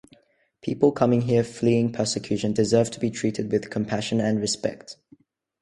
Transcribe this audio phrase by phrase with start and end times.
[0.63, 4.97] People coming here fleeing persecution deserve to be treated with compassion and respect.